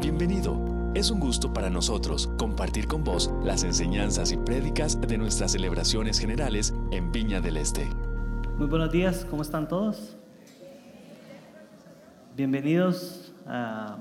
[0.00, 0.92] Bienvenido.
[0.94, 6.20] Es un gusto para nosotros compartir con vos las enseñanzas y prédicas de nuestras celebraciones
[6.20, 7.84] generales en Viña del Este.
[8.58, 10.16] Muy buenos días, ¿cómo están todos?
[12.36, 13.98] Bienvenidos a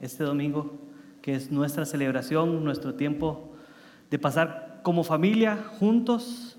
[0.00, 0.76] este domingo,
[1.22, 3.52] que es nuestra celebración, nuestro tiempo
[4.10, 6.58] de pasar como familia juntos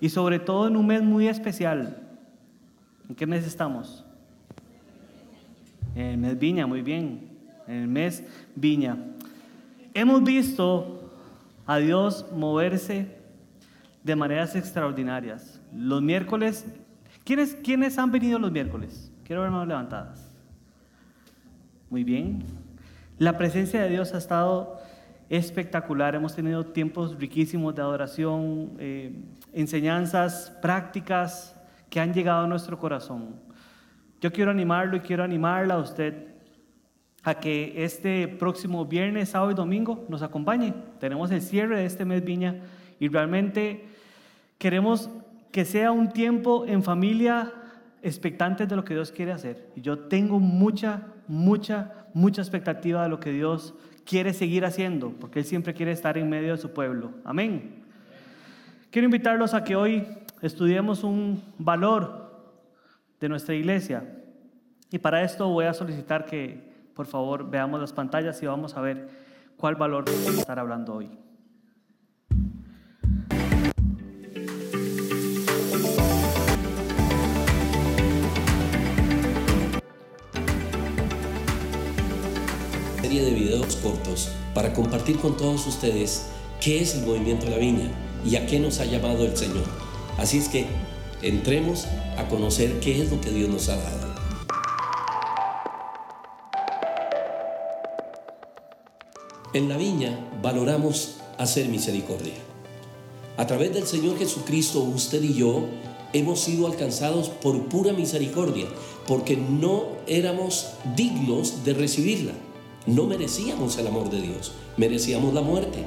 [0.00, 2.00] y sobre todo en un mes muy especial.
[3.08, 4.04] ¿En qué mes estamos?
[5.96, 7.29] En mes Viña, muy bien.
[7.70, 8.24] En el mes
[8.56, 8.98] Viña.
[9.94, 11.12] Hemos visto
[11.66, 13.16] a Dios moverse
[14.02, 15.62] de maneras extraordinarias.
[15.72, 16.66] Los miércoles,
[17.22, 19.12] ¿quiénes, ¿quiénes han venido los miércoles?
[19.22, 20.32] Quiero ver manos levantadas.
[21.90, 22.42] Muy bien.
[23.18, 24.80] La presencia de Dios ha estado
[25.28, 26.16] espectacular.
[26.16, 29.14] Hemos tenido tiempos riquísimos de adoración, eh,
[29.52, 31.54] enseñanzas prácticas
[31.88, 33.36] que han llegado a nuestro corazón.
[34.20, 36.29] Yo quiero animarlo y quiero animarla a usted
[37.22, 40.72] a que este próximo viernes, sábado y domingo nos acompañe.
[40.98, 42.56] Tenemos el cierre de este mes Viña
[42.98, 43.84] y realmente
[44.58, 45.10] queremos
[45.52, 47.52] que sea un tiempo en familia
[48.02, 49.68] expectantes de lo que Dios quiere hacer.
[49.76, 53.74] Y yo tengo mucha, mucha, mucha expectativa de lo que Dios
[54.04, 57.12] quiere seguir haciendo, porque Él siempre quiere estar en medio de su pueblo.
[57.24, 57.84] Amén.
[58.90, 60.06] Quiero invitarlos a que hoy
[60.40, 62.30] estudiemos un valor
[63.20, 64.04] de nuestra iglesia.
[64.90, 66.69] Y para esto voy a solicitar que
[67.00, 69.08] por favor, veamos las pantallas y vamos a ver
[69.56, 71.08] cuál valor vamos estar hablando hoy.
[83.00, 87.90] serie de videos cortos para compartir con todos ustedes qué es el movimiento la viña
[88.26, 89.64] y a qué nos ha llamado el Señor.
[90.18, 90.66] Así es que
[91.22, 91.86] entremos
[92.18, 94.09] a conocer qué es lo que Dios nos ha dado.
[99.52, 102.34] En la viña valoramos hacer misericordia.
[103.36, 105.64] A través del Señor Jesucristo, usted y yo
[106.12, 108.66] hemos sido alcanzados por pura misericordia,
[109.08, 112.30] porque no éramos dignos de recibirla.
[112.86, 115.84] No merecíamos el amor de Dios, merecíamos la muerte.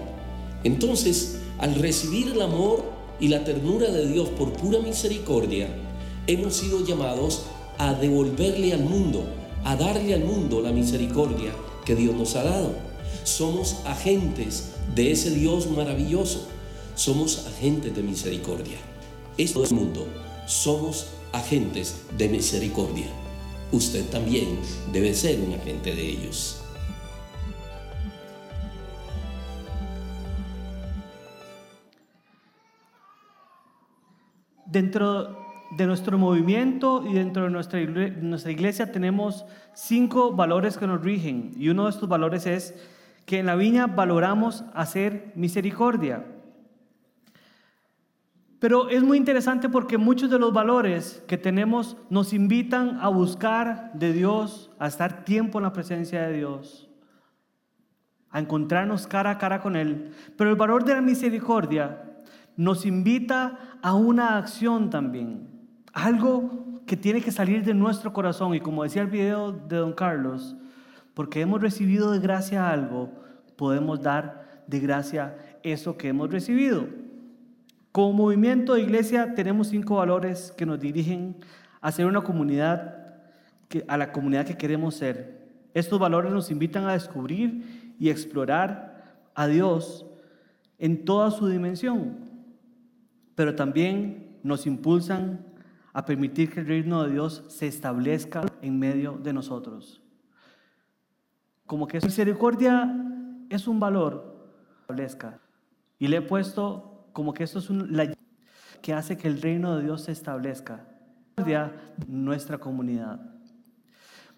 [0.65, 2.83] Entonces, al recibir el amor
[3.21, 5.69] y la ternura de Dios por pura misericordia,
[6.27, 7.43] hemos sido llamados
[7.77, 9.23] a devolverle al mundo,
[9.63, 11.53] a darle al mundo la misericordia
[11.85, 12.92] que Dios nos ha dado.
[13.23, 16.47] Somos agentes de ese Dios maravilloso.
[16.95, 18.77] Somos agentes de misericordia.
[19.37, 20.07] Esto es el mundo.
[20.45, 23.07] Somos agentes de misericordia.
[23.71, 24.59] Usted también
[24.91, 26.61] debe ser un agente de ellos.
[34.65, 35.37] Dentro
[35.77, 41.51] de nuestro movimiento y dentro de nuestra, nuestra iglesia tenemos cinco valores que nos rigen
[41.57, 42.75] y uno de estos valores es
[43.25, 46.25] que en la viña valoramos hacer misericordia.
[48.59, 53.91] Pero es muy interesante porque muchos de los valores que tenemos nos invitan a buscar
[53.93, 56.89] de Dios, a estar tiempo en la presencia de Dios,
[58.29, 60.11] a encontrarnos cara a cara con Él.
[60.37, 62.03] Pero el valor de la misericordia
[62.55, 65.49] nos invita a una acción también,
[65.91, 68.55] algo que tiene que salir de nuestro corazón.
[68.55, 70.55] Y como decía el video de don Carlos,
[71.13, 73.11] porque hemos recibido de gracia algo,
[73.55, 76.87] podemos dar de gracia eso que hemos recibido.
[77.91, 81.37] Como movimiento de iglesia tenemos cinco valores que nos dirigen
[81.81, 83.19] a ser una comunidad,
[83.87, 85.43] a la comunidad que queremos ser.
[85.73, 90.07] Estos valores nos invitan a descubrir y explorar a Dios
[90.79, 92.17] en toda su dimensión,
[93.35, 95.45] pero también nos impulsan
[95.93, 100.02] a permitir que el reino de Dios se establezca en medio de nosotros
[101.73, 102.95] como que su misericordia
[103.49, 104.31] es un valor
[105.97, 108.13] y le he puesto como que esto es un, la
[108.79, 110.85] que hace que el reino de Dios se establezca
[112.07, 113.19] nuestra comunidad.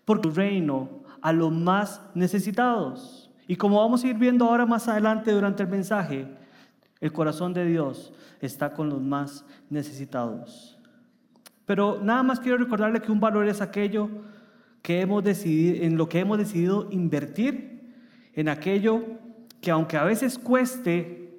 [0.06, 3.30] Porque el reino a los más necesitados.
[3.50, 6.34] Y como vamos a ir viendo ahora más adelante durante el mensaje,
[7.02, 10.80] el corazón de Dios está con los más necesitados.
[11.66, 14.10] Pero nada más quiero recordarle que un valor es aquello
[14.86, 17.92] que hemos decidido, en lo que hemos decidido invertir,
[18.34, 19.04] en aquello
[19.60, 21.34] que aunque a veces cueste,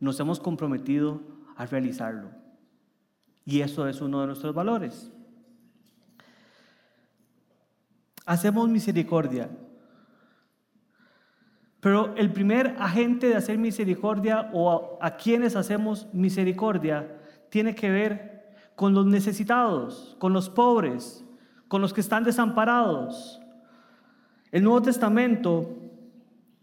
[0.00, 1.20] nos hemos comprometido
[1.56, 2.30] a realizarlo.
[3.44, 5.12] Y eso es uno de nuestros valores.
[8.24, 9.50] Hacemos misericordia.
[11.80, 17.14] Pero el primer agente de hacer misericordia o a, a quienes hacemos misericordia
[17.50, 21.26] tiene que ver con los necesitados, con los pobres,
[21.68, 23.40] con los que están desamparados.
[24.50, 25.76] El Nuevo Testamento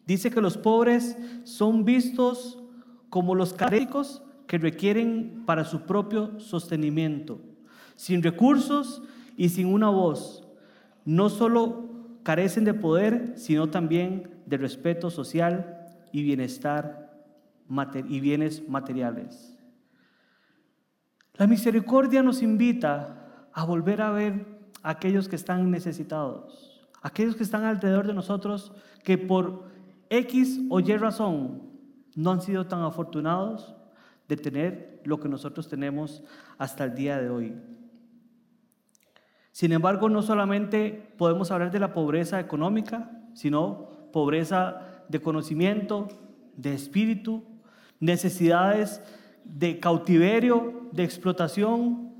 [0.05, 2.59] dice que los pobres son vistos
[3.09, 7.39] como los caréticos que requieren para su propio sostenimiento,
[7.95, 9.01] sin recursos
[9.37, 10.47] y sin una voz.
[11.05, 11.89] No solo
[12.23, 17.05] carecen de poder, sino también de respeto social y bienestar
[18.07, 19.57] y bienes materiales.
[21.33, 24.54] La misericordia nos invita a volver a ver
[24.85, 28.71] a aquellos que están necesitados, aquellos que están alrededor de nosotros
[29.03, 29.63] que por
[30.11, 31.63] X o Y razón
[32.15, 33.75] no han sido tan afortunados
[34.27, 36.23] de tener lo que nosotros tenemos
[36.59, 37.55] hasta el día de hoy.
[39.51, 46.09] Sin embargo, no solamente podemos hablar de la pobreza económica, sino pobreza de conocimiento,
[46.55, 47.43] de espíritu,
[47.99, 49.01] necesidades
[49.43, 52.13] de cautiverio, de explotación.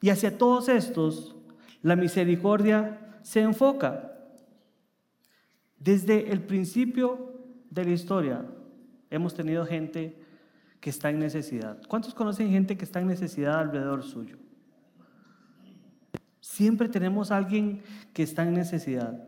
[0.00, 1.35] Y hacia todos estos,
[1.86, 4.10] la misericordia se enfoca.
[5.78, 7.32] Desde el principio
[7.70, 8.44] de la historia
[9.08, 10.20] hemos tenido gente
[10.80, 11.80] que está en necesidad.
[11.86, 14.36] ¿Cuántos conocen gente que está en necesidad alrededor suyo?
[16.40, 19.24] Siempre tenemos alguien que está en necesidad.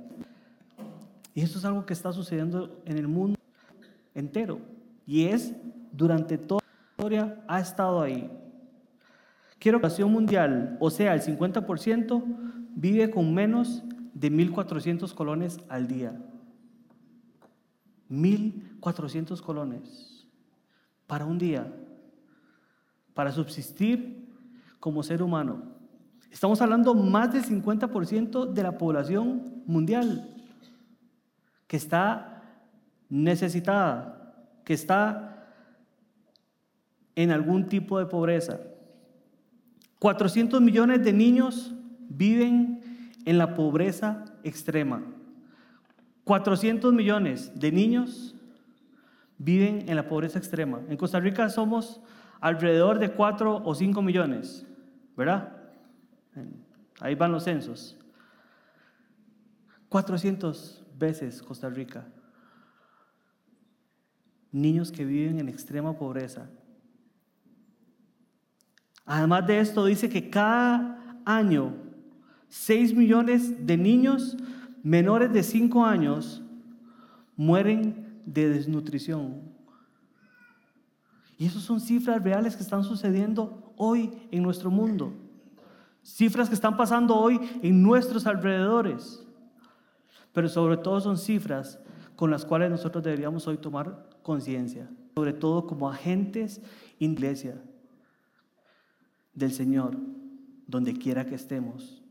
[1.34, 3.38] Y esto es algo que está sucediendo en el mundo
[4.16, 4.58] entero.
[5.06, 5.54] Y es
[5.92, 8.28] durante toda la historia ha estado ahí.
[9.58, 12.22] Quiero que la población mundial, o sea, el 50%,
[12.74, 13.82] vive con menos
[14.14, 16.20] de 1.400 colones al día.
[18.10, 20.26] 1.400 colones
[21.06, 21.72] para un día,
[23.14, 24.28] para subsistir
[24.78, 25.62] como ser humano.
[26.30, 30.34] Estamos hablando más del 50% de la población mundial
[31.66, 32.42] que está
[33.08, 34.34] necesitada,
[34.64, 35.46] que está
[37.14, 38.60] en algún tipo de pobreza.
[39.98, 41.74] 400 millones de niños
[42.08, 42.80] viven
[43.24, 45.02] en la pobreza extrema.
[46.24, 48.36] 400 millones de niños
[49.38, 50.80] viven en la pobreza extrema.
[50.88, 52.00] En Costa Rica somos
[52.40, 54.66] alrededor de 4 o 5 millones,
[55.16, 55.56] ¿verdad?
[57.00, 57.98] Ahí van los censos.
[59.88, 62.06] 400 veces Costa Rica.
[64.52, 66.50] Niños que viven en extrema pobreza.
[69.08, 71.72] Además de esto, dice que cada año
[72.50, 74.36] 6 millones de niños
[74.82, 76.42] menores de 5 años
[77.34, 79.40] mueren de desnutrición.
[81.38, 85.14] Y esas son cifras reales que están sucediendo hoy en nuestro mundo.
[86.02, 89.26] Cifras que están pasando hoy en nuestros alrededores.
[90.34, 91.80] Pero sobre todo son cifras
[92.14, 94.90] con las cuales nosotros deberíamos hoy tomar conciencia.
[95.14, 96.60] Sobre todo como agentes
[97.00, 97.58] en iglesia
[99.38, 99.96] del Señor,
[100.66, 102.02] donde quiera que estemos.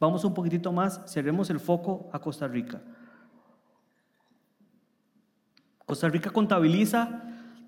[0.00, 2.80] Vamos un poquitito más, cerremos el foco a Costa Rica.
[5.84, 7.22] Costa Rica contabiliza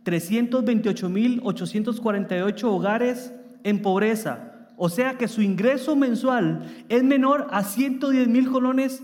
[0.04, 8.50] 328.848 hogares en pobreza, o sea que su ingreso mensual es menor a 110 mil
[8.50, 9.02] colones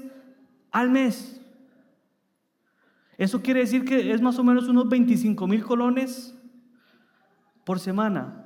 [0.70, 1.42] al mes.
[3.18, 6.34] Eso quiere decir que es más o menos unos 25 mil colones
[7.64, 8.45] por semana.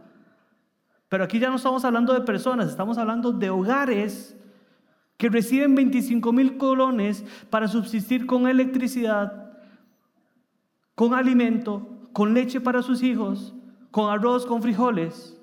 [1.11, 4.37] Pero aquí ya no estamos hablando de personas, estamos hablando de hogares
[5.17, 9.59] que reciben 25 mil colones para subsistir con electricidad,
[10.95, 13.53] con alimento, con leche para sus hijos,
[13.91, 15.37] con arroz, con frijoles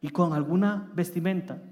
[0.00, 1.62] y con alguna vestimenta.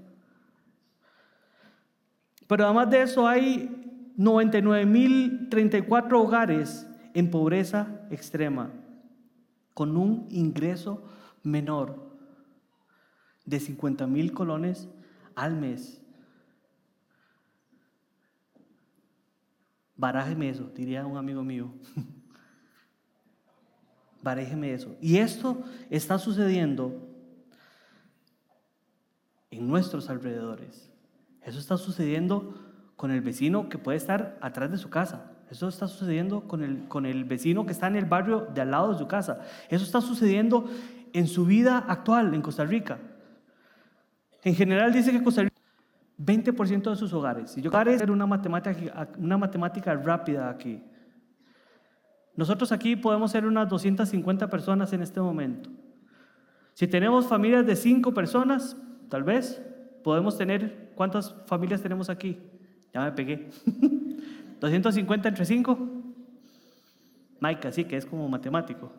[2.47, 8.71] Pero además de eso hay 99.034 hogares en pobreza extrema,
[9.73, 11.03] con un ingreso
[11.49, 12.09] menor
[13.45, 14.87] de 50 mil colones
[15.35, 16.01] al mes.
[19.95, 21.71] Barájeme eso, diría un amigo mío.
[24.21, 24.95] Barájeme eso.
[25.01, 27.09] Y esto está sucediendo
[29.51, 30.89] en nuestros alrededores.
[31.41, 32.53] Eso está sucediendo
[32.95, 35.31] con el vecino que puede estar atrás de su casa.
[35.49, 38.71] Eso está sucediendo con el, con el vecino que está en el barrio de al
[38.71, 39.41] lado de su casa.
[39.69, 40.69] Eso está sucediendo
[41.13, 42.99] en su vida actual en Costa Rica.
[44.43, 45.59] En general dice que Costa Rica
[46.19, 47.51] 20% de sus hogares.
[47.51, 50.83] Si yo quiero hacer una matemática, una matemática rápida aquí.
[52.35, 55.69] Nosotros aquí podemos ser unas 250 personas en este momento.
[56.73, 58.77] Si tenemos familias de 5 personas,
[59.09, 59.61] tal vez
[60.03, 62.37] podemos tener, ¿cuántas familias tenemos aquí?
[62.93, 63.49] Ya me pegué.
[64.59, 65.77] 250 entre 5.
[67.39, 68.91] Mike, sí que es como matemático.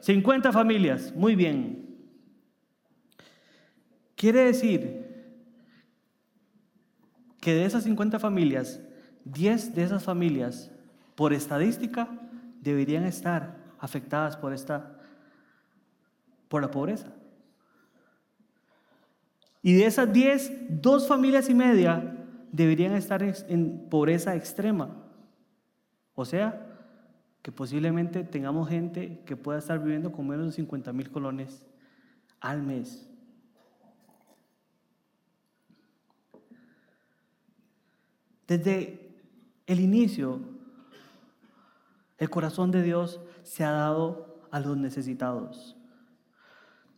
[0.00, 1.86] 50 familias, muy bien.
[4.14, 5.08] Quiere decir
[7.40, 8.80] que de esas 50 familias,
[9.24, 10.70] 10 de esas familias,
[11.14, 12.08] por estadística,
[12.60, 14.98] deberían estar afectadas por esta
[16.48, 17.12] por la pobreza.
[19.62, 22.16] Y de esas 10, dos familias y media
[22.52, 24.96] deberían estar en pobreza extrema.
[26.14, 26.67] O sea,
[27.42, 31.66] que posiblemente tengamos gente que pueda estar viviendo con menos de 50 mil colones
[32.40, 33.08] al mes.
[38.46, 39.14] Desde
[39.66, 40.40] el inicio,
[42.16, 45.76] el corazón de Dios se ha dado a los necesitados.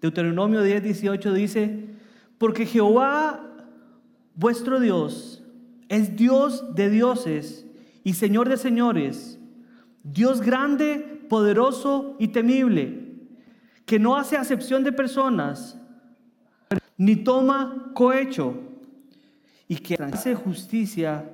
[0.01, 1.89] Deuteronomio 10, 18 dice,
[2.39, 3.45] porque Jehová,
[4.35, 5.43] vuestro Dios,
[5.89, 7.67] es Dios de dioses
[8.05, 9.40] y Señor de señores,
[10.03, 13.15] Dios grande, poderoso y temible,
[13.85, 15.79] que no hace acepción de personas,
[16.97, 18.55] ni toma cohecho,
[19.69, 21.31] y que hace justicia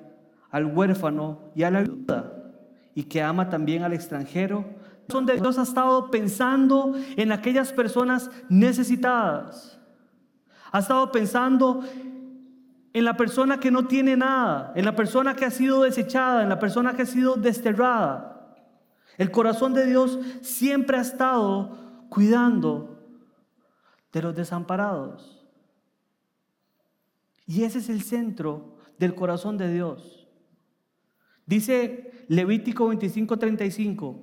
[0.51, 2.33] al huérfano y a la viuda,
[2.95, 4.65] y que ama también al extranjero.
[5.09, 9.79] Son de Dios ha estado pensando en aquellas personas necesitadas.
[10.73, 11.83] Ha estado pensando
[12.93, 16.49] en la persona que no tiene nada, en la persona que ha sido desechada, en
[16.49, 18.36] la persona que ha sido desterrada.
[19.19, 22.99] El corazón de Dios siempre ha estado cuidando
[24.13, 25.47] de los desamparados.
[27.47, 30.29] Y ese es el centro del corazón de Dios.
[31.47, 34.17] Dice Levítico 25:35,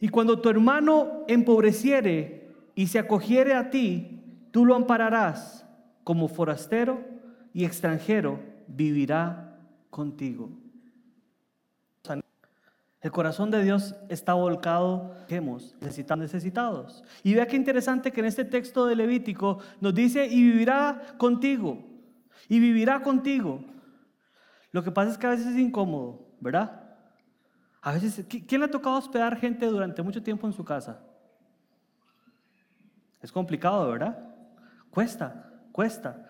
[0.00, 5.66] y cuando tu hermano empobreciere y se acogiere a ti, tú lo ampararás
[6.04, 7.02] como forastero
[7.52, 9.58] y extranjero, vivirá
[9.90, 10.50] contigo.
[13.04, 17.04] El corazón de Dios está volcado, necesitamos, necesitados.
[17.22, 21.84] Y vea qué interesante que en este texto de Levítico nos dice, y vivirá contigo,
[22.48, 23.62] y vivirá contigo.
[24.72, 26.80] Lo que pasa es que a veces es incómodo, ¿verdad?
[27.82, 30.98] A veces, ¿quién le ha tocado hospedar gente durante mucho tiempo en su casa?
[33.20, 34.18] Es complicado, ¿verdad?
[34.88, 36.23] Cuesta, cuesta.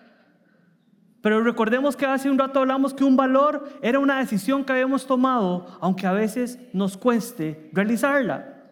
[1.24, 5.06] Pero recordemos que hace un rato hablamos que un valor era una decisión que habíamos
[5.06, 8.62] tomado, aunque a veces nos cueste realizarla.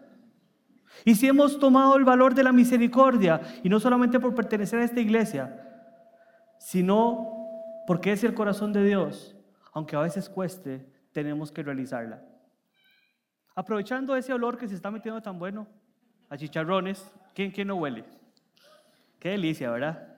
[1.07, 4.85] Y si hemos tomado el valor de la misericordia, y no solamente por pertenecer a
[4.85, 5.67] esta iglesia,
[6.59, 7.49] sino
[7.87, 9.35] porque es el corazón de Dios,
[9.73, 12.23] aunque a veces cueste, tenemos que realizarla.
[13.55, 15.67] Aprovechando ese olor que se está metiendo tan bueno
[16.29, 18.05] a chicharrones, ¿quién, quién no huele?
[19.19, 20.12] Qué delicia, ¿verdad?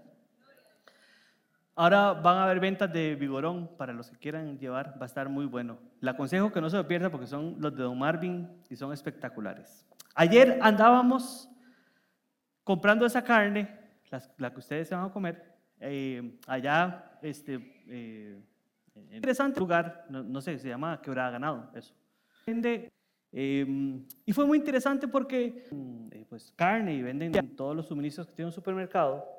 [1.77, 5.29] Ahora van a haber ventas de vigorón para los que quieran llevar, va a estar
[5.29, 5.79] muy bueno.
[6.01, 8.93] Le aconsejo que no se lo pierda porque son los de Don Marvin y son
[8.93, 9.85] espectaculares.
[10.15, 11.51] Ayer andábamos
[12.63, 13.69] comprando esa carne,
[14.39, 18.41] la, que ustedes se van a comer, eh, allá, este, eh,
[19.11, 21.93] interesante lugar, no, sé, se llama Quebrada Ganado, eso.
[23.33, 23.67] Eh,
[24.25, 25.65] y fue muy interesante porque,
[26.29, 29.34] pues, carne y venden todos los suministros que tiene un supermercado.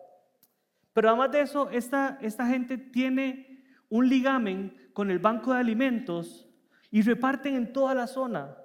[0.95, 6.47] Pero además de eso, esta, esta gente tiene un ligamen con el banco de alimentos
[6.89, 8.55] y reparten en toda la zona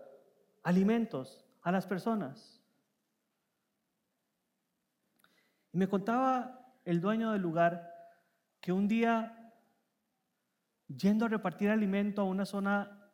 [0.63, 2.63] alimentos a las personas.
[5.73, 7.93] Y me contaba el dueño del lugar
[8.61, 9.53] que un día,
[10.87, 13.11] yendo a repartir alimento a una zona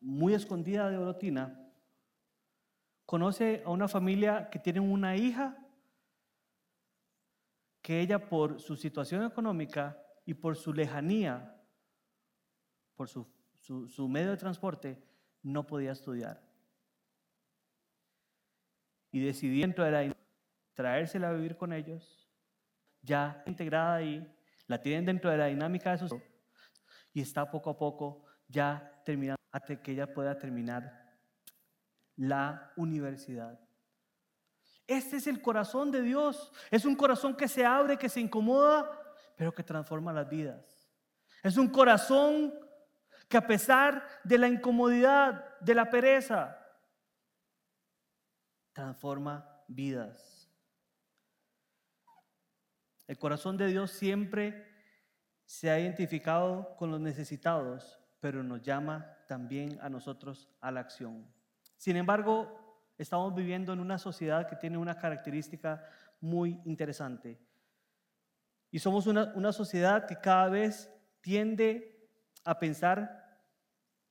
[0.00, 1.70] muy escondida de Orotina,
[3.06, 5.63] conoce a una familia que tiene una hija
[7.84, 11.54] que ella por su situación económica y por su lejanía,
[12.96, 13.28] por su,
[14.08, 15.04] medio de transporte,
[15.42, 16.42] no podía estudiar.
[19.12, 20.16] Y decidí dentro de la
[20.72, 22.26] traérsela a vivir con ellos,
[23.02, 24.34] ya integrada ahí,
[24.66, 26.22] la tienen dentro de la dinámica de su
[27.12, 31.18] y está poco a poco ya terminando hasta que ella pueda terminar
[32.16, 33.60] la universidad.
[34.86, 36.52] Este es el corazón de Dios.
[36.70, 38.90] Es un corazón que se abre, que se incomoda,
[39.36, 40.90] pero que transforma las vidas.
[41.42, 42.54] Es un corazón
[43.28, 46.58] que a pesar de la incomodidad, de la pereza,
[48.72, 50.50] transforma vidas.
[53.06, 54.66] El corazón de Dios siempre
[55.44, 61.30] se ha identificado con los necesitados, pero nos llama también a nosotros a la acción.
[61.76, 62.63] Sin embargo,
[62.96, 65.84] Estamos viviendo en una sociedad que tiene una característica
[66.20, 67.40] muy interesante.
[68.70, 72.08] Y somos una, una sociedad que cada vez tiende
[72.44, 73.24] a pensar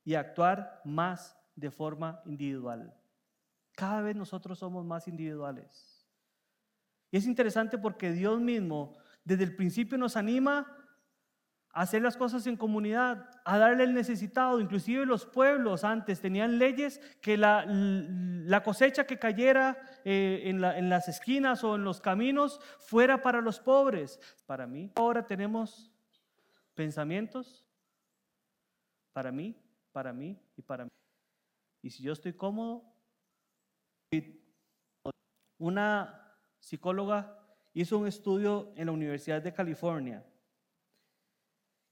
[0.04, 2.94] y a actuar más de forma individual.
[3.72, 6.06] Cada vez nosotros somos más individuales.
[7.10, 10.66] Y es interesante porque Dios mismo desde el principio nos anima
[11.70, 14.60] a hacer las cosas en comunidad, a darle el necesitado.
[14.60, 17.64] Inclusive los pueblos antes tenían leyes que la,
[18.46, 23.22] la cosecha que cayera eh, en, la- en las esquinas o en los caminos fuera
[23.22, 24.20] para los pobres.
[24.46, 25.90] Para mí, ahora tenemos
[26.74, 27.66] pensamientos
[29.12, 29.56] para mí,
[29.92, 30.90] para mí y para mí.
[31.82, 32.84] Y si yo estoy cómodo,
[35.58, 37.38] una psicóloga
[37.72, 40.24] hizo un estudio en la Universidad de California.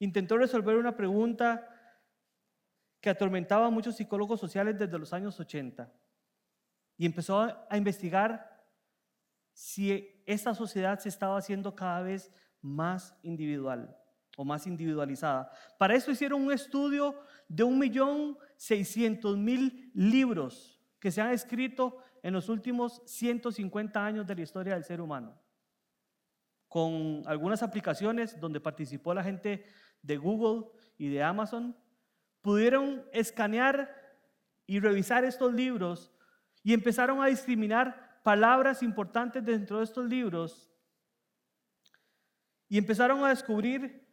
[0.00, 1.68] Intentó resolver una pregunta
[3.00, 5.92] que atormentaba a muchos psicólogos sociales desde los años 80
[6.96, 8.64] y empezó a, investigar
[9.52, 12.30] si esta sociedad se estaba haciendo cada vez
[12.61, 13.96] más individual
[14.37, 15.50] o más individualizada.
[15.78, 17.18] Para eso hicieron un estudio
[17.49, 24.75] de 1.600.000 libros que se han escrito en los últimos 150 años de la historia
[24.75, 25.40] del ser humano,
[26.68, 29.66] con algunas aplicaciones donde participó la gente
[30.00, 31.76] de Google y de Amazon,
[32.40, 33.94] pudieron escanear
[34.66, 36.12] y revisar estos libros
[36.62, 40.71] y empezaron a discriminar palabras importantes dentro de estos libros
[42.69, 44.09] y empezaron a descubrir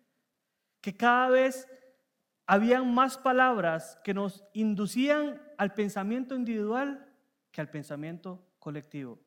[0.81, 1.67] que cada vez
[2.45, 7.07] habían más palabras que nos inducían al pensamiento individual
[7.51, 9.19] que al pensamiento colectivo.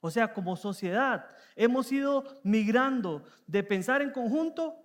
[0.00, 4.76] O sea, como sociedad hemos ido migrando de pensar en conjunto,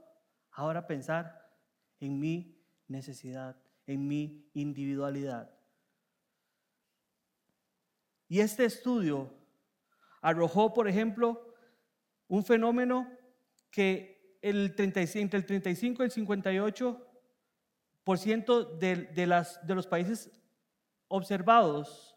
[0.51, 1.51] ahora pensar
[1.99, 2.57] en mi
[2.87, 5.51] necesidad, en mi individualidad.
[8.31, 9.29] Y este estudio
[10.21, 11.53] arrojó, por ejemplo,
[12.29, 13.11] un fenómeno
[13.69, 17.07] que el 35, entre el 35 y el 58
[18.05, 20.31] por ciento de, de los países
[21.09, 22.15] observados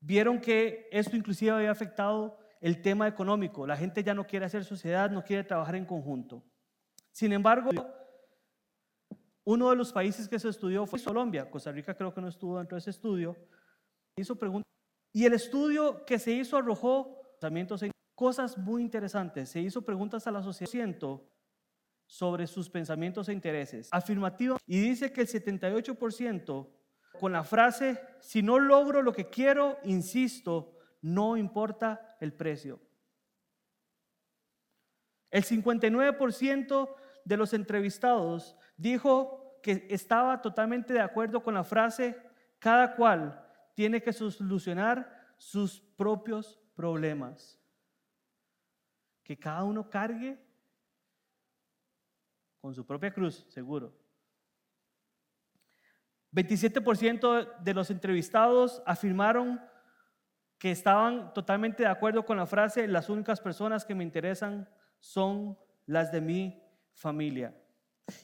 [0.00, 3.66] vieron que esto inclusive había afectado el tema económico.
[3.66, 6.42] La gente ya no quiere hacer sociedad, no quiere trabajar en conjunto.
[7.10, 7.72] Sin embargo,
[9.44, 11.50] uno de los países que se estudió fue Colombia.
[11.50, 13.36] Costa Rica creo que no estuvo dentro de ese estudio.
[15.14, 17.18] Y el estudio que se hizo arrojó
[18.14, 19.50] cosas muy interesantes.
[19.50, 20.88] Se hizo preguntas a la sociedad
[22.06, 23.88] sobre sus pensamientos e intereses.
[23.90, 24.58] Afirmativo.
[24.66, 26.68] Y dice que el 78%
[27.18, 32.80] con la frase, si no logro lo que quiero, insisto, no importa el precio.
[35.30, 36.94] El 59%
[37.24, 42.20] de los entrevistados dijo que estaba totalmente de acuerdo con la frase,
[42.58, 43.41] cada cual
[43.74, 47.58] tiene que solucionar sus propios problemas.
[49.22, 50.38] Que cada uno cargue
[52.60, 53.92] con su propia cruz, seguro.
[56.32, 59.60] 27% de los entrevistados afirmaron
[60.58, 64.68] que estaban totalmente de acuerdo con la frase, las únicas personas que me interesan
[65.00, 66.62] son las de mi
[66.94, 67.54] familia.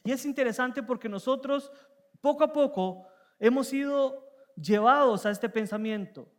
[0.04, 1.72] Y es interesante porque nosotros
[2.20, 3.08] poco a poco
[3.38, 4.27] hemos sido
[4.60, 6.30] llevados a este pensamiento.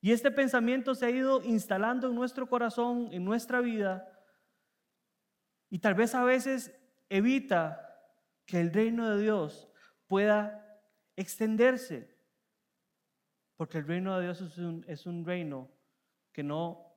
[0.00, 4.12] Y este pensamiento se ha ido instalando en nuestro corazón, en nuestra vida,
[5.68, 6.74] y tal vez a veces
[7.08, 7.82] evita
[8.44, 9.68] que el reino de Dios
[10.06, 10.80] pueda
[11.16, 12.14] extenderse.
[13.56, 14.40] Porque el reino de Dios
[14.86, 15.70] es un, reino
[16.32, 16.94] que no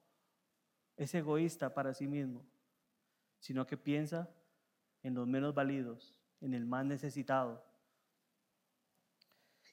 [0.97, 2.45] es egoísta para sí mismo,
[3.39, 4.29] sino que piensa
[5.01, 7.65] en los menos válidos, en el más necesitado.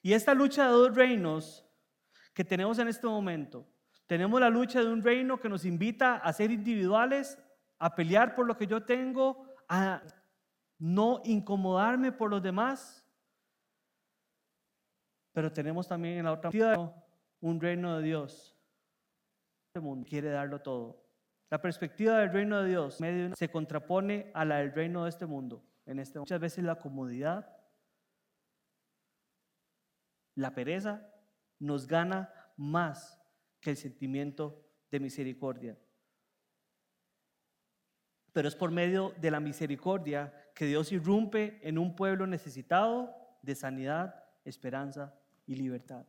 [0.01, 1.65] Y esta lucha de dos reinos
[2.33, 3.67] que tenemos en este momento,
[4.05, 7.37] tenemos la lucha de un reino que nos invita a ser individuales,
[7.79, 10.01] a pelear por lo que yo tengo, a
[10.79, 13.05] no incomodarme por los demás.
[15.33, 16.49] Pero tenemos también en la otra
[17.41, 18.55] un reino de Dios.
[19.67, 21.03] Este mundo quiere darlo todo.
[21.49, 22.97] La perspectiva del reino de Dios
[23.35, 25.63] se contrapone a la del reino de este mundo.
[25.85, 27.56] En este muchas veces la comodidad,
[30.37, 31.11] la pereza
[31.59, 33.19] nos gana más
[33.59, 35.77] que el sentimiento de misericordia.
[38.33, 43.55] Pero es por medio de la misericordia que Dios irrumpe en un pueblo necesitado de
[43.55, 46.05] sanidad, esperanza y libertad.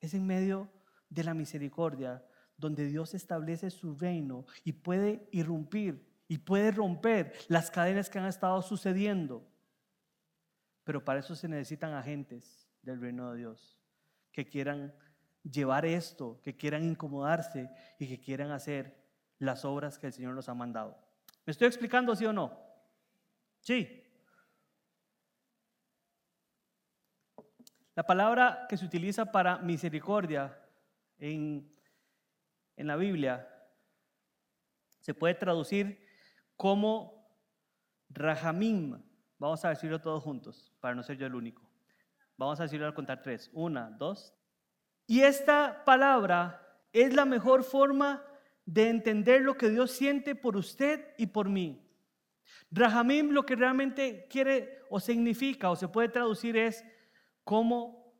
[0.00, 0.68] Es en medio
[1.08, 2.24] de la misericordia
[2.56, 8.26] donde Dios establece su reino y puede irrumpir y puede romper las cadenas que han
[8.26, 9.48] estado sucediendo.
[10.88, 13.78] Pero para eso se necesitan agentes del reino de Dios
[14.32, 14.94] que quieran
[15.42, 18.96] llevar esto, que quieran incomodarse y que quieran hacer
[19.38, 20.98] las obras que el Señor nos ha mandado.
[21.44, 22.58] ¿Me estoy explicando sí o no?
[23.60, 24.02] Sí.
[27.94, 30.58] La palabra que se utiliza para misericordia
[31.18, 31.70] en,
[32.76, 33.46] en la Biblia
[35.00, 36.02] se puede traducir
[36.56, 37.28] como
[38.08, 39.06] Rahamim.
[39.38, 41.62] Vamos a decirlo todos juntos, para no ser yo el único.
[42.36, 43.50] Vamos a decirlo al contar tres.
[43.52, 44.34] Una, dos.
[45.06, 48.24] Y esta palabra es la mejor forma
[48.64, 51.84] de entender lo que Dios siente por usted y por mí.
[52.70, 56.84] Rahamim lo que realmente quiere o significa o se puede traducir es
[57.44, 58.12] como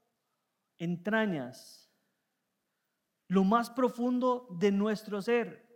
[0.79, 1.93] entrañas,
[3.27, 5.69] lo más profundo de nuestro ser.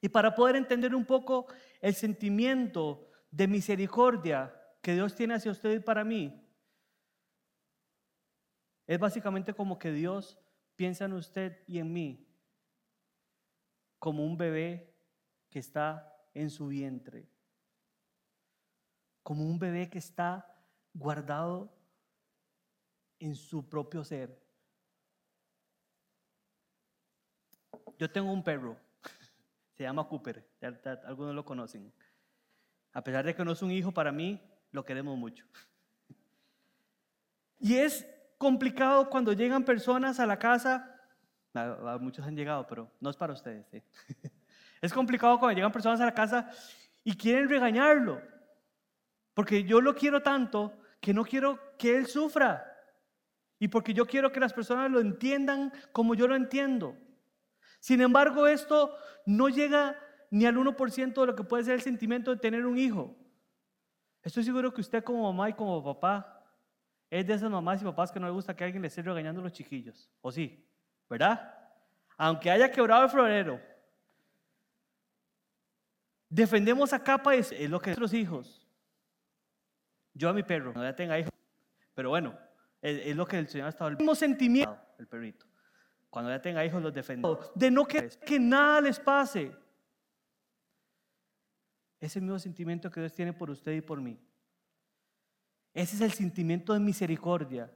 [0.00, 1.46] Y para poder entender un poco
[1.80, 6.40] el sentimiento de misericordia que Dios tiene hacia usted y para mí,
[8.86, 10.38] es básicamente como que Dios
[10.76, 12.28] piensa en usted y en mí
[13.98, 14.94] como un bebé
[15.50, 17.28] que está en su vientre,
[19.24, 20.56] como un bebé que está
[20.92, 21.76] guardado
[23.18, 24.40] en su propio ser.
[27.98, 28.76] Yo tengo un perro,
[29.72, 30.46] se llama Cooper,
[31.04, 31.92] algunos lo conocen.
[32.94, 35.44] A pesar de que no es un hijo para mí, lo queremos mucho.
[37.58, 38.06] Y es
[38.38, 40.94] complicado cuando llegan personas a la casa,
[42.00, 43.66] muchos han llegado, pero no es para ustedes.
[44.80, 46.50] Es complicado cuando llegan personas a la casa
[47.02, 48.20] y quieren regañarlo,
[49.32, 52.70] porque yo lo quiero tanto que no quiero que él sufra
[53.58, 56.98] y porque yo quiero que las personas lo entiendan como yo lo entiendo.
[57.80, 59.98] Sin embargo, esto no llega
[60.34, 63.14] ni al 1% de lo que puede ser el sentimiento de tener un hijo.
[64.20, 66.44] Estoy seguro que usted como mamá y como papá
[67.08, 69.40] es de esas mamás y papás que no le gusta que alguien le esté regañando
[69.40, 70.10] los chiquillos.
[70.22, 70.68] ¿O sí?
[71.08, 71.56] ¿Verdad?
[72.16, 73.60] Aunque haya quebrado el florero.
[76.28, 78.66] Defendemos a capa es, es lo que nuestros hijos.
[80.14, 81.32] Yo a mi perro, no ya tenga hijos.
[81.94, 82.36] Pero bueno,
[82.82, 83.90] es, lo que el Señor ha estado.
[83.90, 85.46] El mismo sentimiento, el perrito.
[86.10, 87.52] Cuando ya tenga hijos los defendemos.
[87.54, 89.62] De no querer que nada les pase.
[92.04, 94.20] Ese mismo sentimiento que Dios tiene por usted y por mí.
[95.72, 97.72] Ese es el sentimiento de misericordia.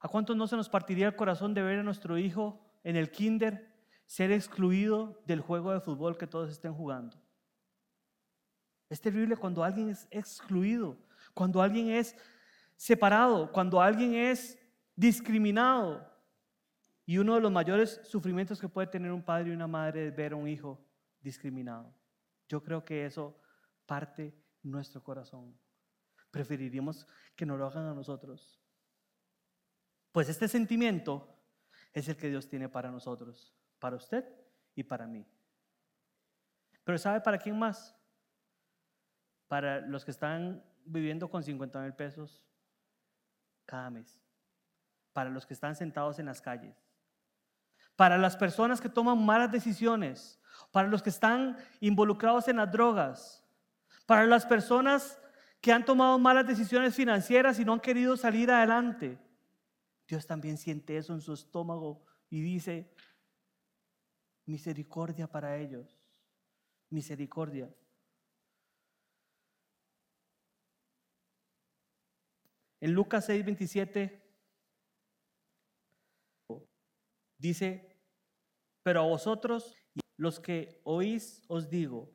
[0.00, 3.10] ¿A cuántos no se nos partiría el corazón de ver a nuestro hijo en el
[3.10, 3.70] kinder
[4.06, 7.20] ser excluido del juego de fútbol que todos estén jugando?
[8.88, 10.96] Es terrible cuando alguien es excluido,
[11.34, 12.16] cuando alguien es
[12.74, 14.58] separado, cuando alguien es
[14.96, 16.10] discriminado.
[17.04, 20.16] Y uno de los mayores sufrimientos que puede tener un padre y una madre es
[20.16, 20.82] ver a un hijo
[21.20, 21.94] discriminado.
[22.52, 23.40] Yo creo que eso
[23.86, 25.58] parte nuestro corazón
[26.30, 28.60] preferiríamos que no lo hagan a nosotros.
[30.12, 31.34] Pues este sentimiento
[31.94, 34.22] es el que Dios tiene para nosotros, para usted
[34.74, 35.26] y para mí.
[36.84, 37.96] Pero ¿sabe para quién más?
[39.48, 42.44] Para los que están viviendo con 50 mil pesos
[43.64, 44.20] cada mes.
[45.14, 46.76] Para los que están sentados en las calles.
[47.96, 50.38] Para las personas que toman malas decisiones.
[50.70, 53.44] Para los que están involucrados en las drogas.
[54.06, 55.18] Para las personas
[55.60, 59.18] que han tomado malas decisiones financieras y no han querido salir adelante.
[60.08, 62.92] Dios también siente eso en su estómago y dice,
[64.44, 65.98] misericordia para ellos,
[66.90, 67.72] misericordia.
[72.80, 74.20] En Lucas 6, 27
[77.38, 77.96] dice,
[78.82, 79.76] pero a vosotros,
[80.22, 82.08] los que oís, os digo,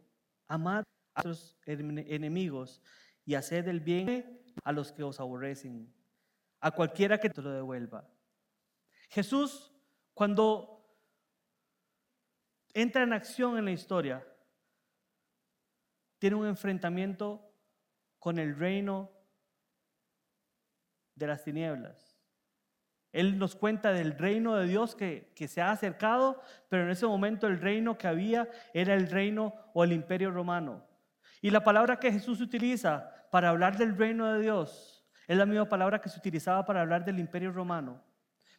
[0.47, 2.81] amad a vuestros enemigos
[3.25, 5.93] y haced el bien a los que os aborrecen,
[6.61, 8.09] a cualquiera que te lo devuelva.
[9.09, 9.73] Jesús,
[10.13, 10.87] cuando
[12.73, 14.25] entra en acción en la historia,
[16.17, 17.51] tiene un enfrentamiento
[18.19, 19.11] con el reino
[21.13, 22.06] de las tinieblas.
[23.17, 27.07] Él nos cuenta del reino de Dios que, que, se ha acercado, pero en ese
[27.07, 30.85] momento el reino que había era el reino o el imperio romano.
[31.41, 35.67] Y la palabra que Jesús utiliza para hablar del reino de Dios es la misma
[35.67, 38.03] palabra que se utilizaba para hablar del imperio romano.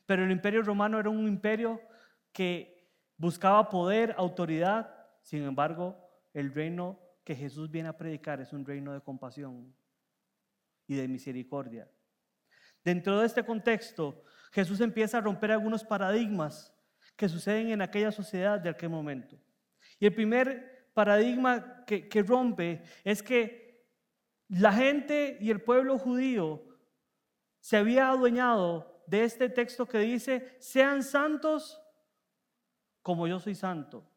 [0.07, 1.81] Pero el imperio romano era un imperio
[2.33, 4.93] que buscaba poder, autoridad.
[5.23, 5.97] Sin embargo,
[6.35, 9.73] el reino que Jesús viene a predicar es un reino de compasión
[10.89, 11.89] y de misericordia.
[12.85, 16.73] Dentro de este contexto, Jesús empieza a romper algunos paradigmas
[17.17, 19.37] que suceden en aquella sociedad de aquel momento.
[19.99, 23.87] Y el primer paradigma que, rompe es que
[24.49, 26.63] la gente y el pueblo judío
[27.61, 31.81] se había adueñado de este texto que dice, sean santos
[33.03, 34.09] como yo soy santo.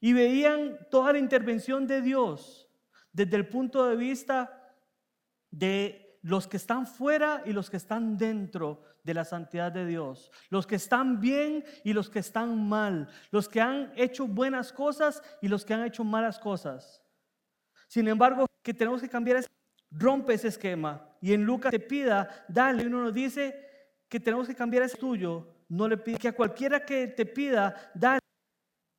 [0.00, 2.68] Y veían toda la intervención de Dios
[3.12, 4.76] desde el punto de vista
[5.50, 10.30] de los que están fuera y los que están dentro de la santidad de Dios,
[10.50, 15.22] los que están bien y los que están mal, los que han hecho buenas cosas
[15.40, 17.02] y los que han hecho malas cosas.
[17.86, 19.44] Sin embargo, que tenemos que cambiar,
[19.90, 21.08] rompe ese esquema.
[21.20, 23.66] Y en Lucas te pida, dale, uno nos dice
[24.08, 27.90] que tenemos que cambiar ese tuyo, no le pide que a cualquiera que te pida,
[27.94, 28.20] dale.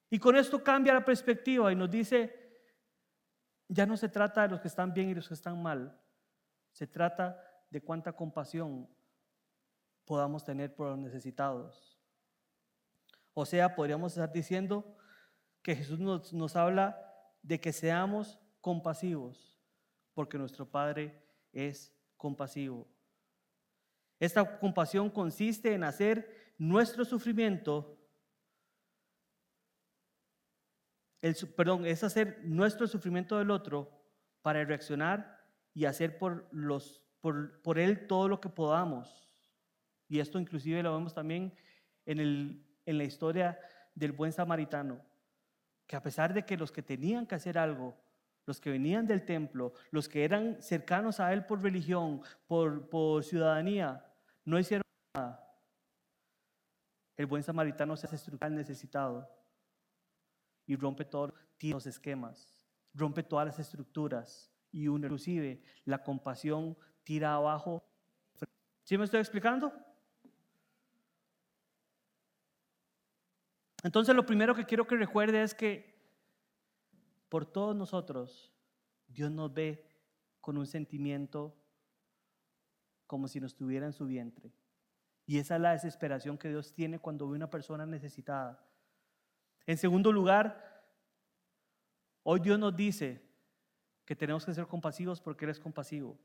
[0.10, 2.40] Y con esto cambia la perspectiva y nos dice,
[3.68, 5.96] ya no se trata de los que están bien y los que están mal,
[6.72, 8.90] se trata de cuánta compasión
[10.06, 12.00] podamos tener por los necesitados.
[13.34, 14.98] O sea, podríamos estar diciendo
[15.62, 17.00] que Jesús nos, nos habla
[17.42, 19.60] de que seamos compasivos,
[20.14, 22.88] porque nuestro Padre es compasivo.
[24.20, 28.00] Esta compasión consiste en hacer nuestro sufrimiento
[31.22, 33.92] el, perdón, es hacer nuestro sufrimiento del otro
[34.42, 35.39] para reaccionar
[35.80, 39.32] y hacer por, los, por, por él todo lo que podamos.
[40.10, 41.54] Y esto inclusive lo vemos también
[42.06, 43.58] en, el, en la historia
[43.96, 45.02] del buen samaritano,
[45.88, 47.96] que a pesar de que los que tenían que hacer algo,
[48.46, 53.24] los que venían del templo, los que eran cercanos a él por religión, por, por
[53.24, 54.06] ciudadanía,
[54.44, 54.84] no hicieron
[55.16, 55.50] nada.
[57.16, 59.30] El buen samaritano se hace al necesitado
[60.66, 67.84] y rompe todos los esquemas, rompe todas las estructuras y inclusive la compasión tira abajo.
[68.84, 69.74] ¿Sí me estoy explicando?
[73.84, 75.98] Entonces lo primero que quiero que recuerde es que
[77.30, 78.52] por todos nosotros
[79.08, 79.88] Dios nos ve
[80.42, 81.56] con un sentimiento
[83.08, 84.54] como si nos tuviera en su vientre.
[85.26, 88.66] Y esa es la desesperación que Dios tiene cuando ve una persona necesitada.
[89.66, 90.84] En segundo lugar,
[92.24, 93.29] hoy Dios nos dice
[94.10, 96.18] que tenemos que ser compasivos porque Él es compasivo.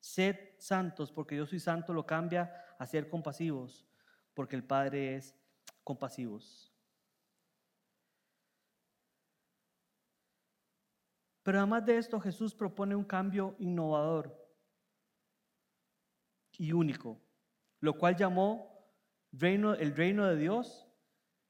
[0.00, 3.86] Sed santos porque yo soy santo lo cambia a ser compasivos
[4.32, 5.36] porque el Padre es
[5.82, 6.72] compasivos.
[11.42, 14.34] Pero además de esto, Jesús propone un cambio innovador
[16.56, 17.20] y único,
[17.80, 18.88] lo cual llamó
[19.32, 20.88] reino, el reino de Dios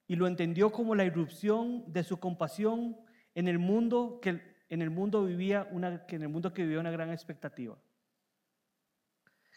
[0.09, 3.04] y lo entendió como la irrupción de su compasión
[3.35, 6.81] en el mundo que en el mundo vivía una que en el mundo que vivía
[6.81, 7.77] una gran expectativa.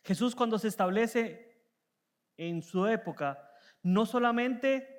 [0.04, 1.63] Jesús cuando se establece
[2.38, 3.50] en su época
[3.84, 4.98] no solamente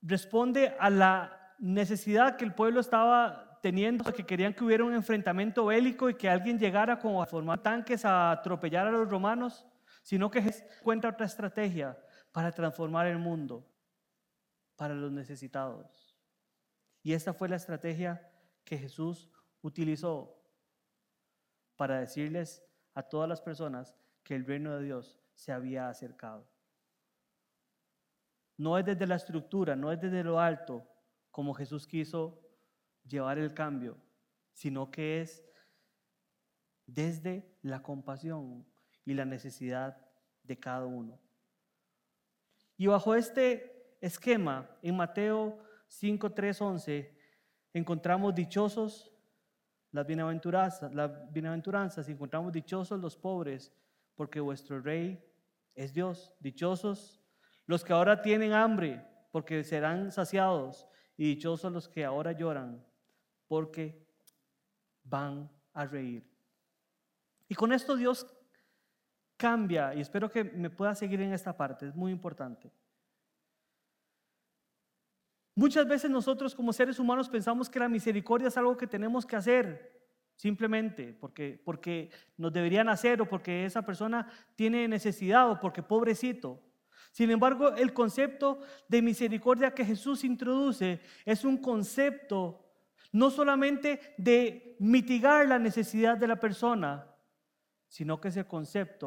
[0.00, 5.66] responde a la necesidad que el pueblo estaba teniendo, que querían que hubiera un enfrentamiento
[5.66, 9.64] bélico y que alguien llegara como a formar tanques a atropellar a los romanos,
[10.02, 11.96] sino que encuentra otra estrategia
[12.32, 13.64] para transformar el mundo
[14.74, 16.01] para los necesitados.
[17.02, 18.30] Y esta fue la estrategia
[18.64, 20.38] que Jesús utilizó
[21.76, 26.48] para decirles a todas las personas que el reino de Dios se había acercado.
[28.56, 30.86] No es desde la estructura, no es desde lo alto
[31.30, 32.40] como Jesús quiso
[33.04, 33.96] llevar el cambio,
[34.52, 35.44] sino que es
[36.86, 38.66] desde la compasión
[39.04, 39.96] y la necesidad
[40.42, 41.18] de cada uno.
[42.76, 45.58] Y bajo este esquema, en Mateo
[45.92, 47.18] 5, 3, 11,
[47.74, 49.12] encontramos dichosos
[49.90, 53.70] las bienaventuranzas, las bienaventuranzas, encontramos dichosos los pobres,
[54.14, 55.22] porque vuestro rey
[55.74, 56.34] es Dios.
[56.40, 57.22] Dichosos
[57.66, 60.88] los que ahora tienen hambre, porque serán saciados.
[61.18, 62.82] Y dichosos los que ahora lloran,
[63.46, 64.02] porque
[65.04, 66.26] van a reír.
[67.48, 68.26] Y con esto Dios
[69.36, 72.72] cambia, y espero que me pueda seguir en esta parte, es muy importante.
[75.54, 79.36] Muchas veces nosotros como seres humanos pensamos que la misericordia es algo que tenemos que
[79.36, 80.02] hacer
[80.34, 86.60] simplemente porque, porque nos deberían hacer o porque esa persona tiene necesidad o porque pobrecito.
[87.10, 92.64] Sin embargo, el concepto de misericordia que Jesús introduce es un concepto
[93.12, 97.06] no solamente de mitigar la necesidad de la persona,
[97.86, 99.06] sino que es el concepto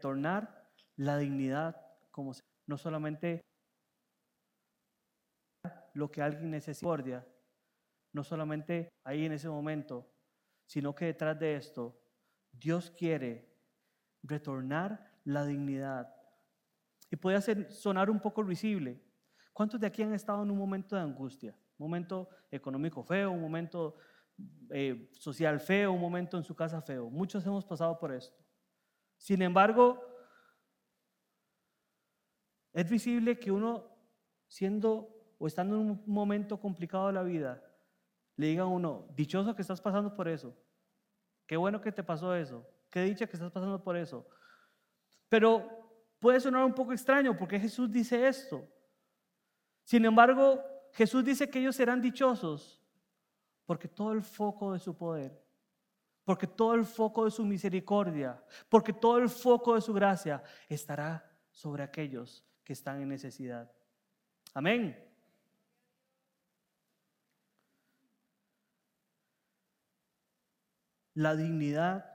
[0.00, 2.32] tornar la dignidad como
[2.66, 3.40] no solamente
[5.94, 7.26] lo que alguien necesita,
[8.12, 10.10] no solamente ahí en ese momento,
[10.66, 11.98] sino que detrás de esto
[12.52, 13.50] Dios quiere
[14.22, 16.14] retornar la dignidad.
[17.10, 19.02] Y puede hacer sonar un poco risible.
[19.52, 21.54] ¿Cuántos de aquí han estado en un momento de angustia?
[21.78, 23.96] Un momento económico feo, un momento
[24.70, 27.10] eh, social feo, un momento en su casa feo.
[27.10, 28.42] Muchos hemos pasado por esto.
[29.16, 30.02] Sin embargo,
[32.72, 33.84] es visible que uno,
[34.48, 35.11] siendo
[35.42, 37.60] o estando en un momento complicado de la vida,
[38.36, 40.54] le diga a uno, dichoso que estás pasando por eso,
[41.52, 42.66] Qué bueno que te pasó eso.
[42.88, 44.26] Qué dicha que estás pasando por eso.
[45.28, 45.68] Pero
[46.18, 48.66] puede sonar un poco extraño porque Jesús dice esto.
[49.84, 52.82] Sin embargo, Jesús dice que ellos serán dichosos
[53.66, 55.38] porque todo el foco de su poder,
[56.24, 61.30] porque todo el foco de su misericordia, porque todo el foco de su gracia estará
[61.50, 63.70] sobre aquellos que están en necesidad.
[64.54, 65.11] Amén.
[71.14, 72.12] La dignidad